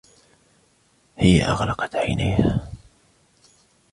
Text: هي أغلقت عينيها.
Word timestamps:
هي 1.17 1.43
أغلقت 1.45 1.95
عينيها. 1.95 2.67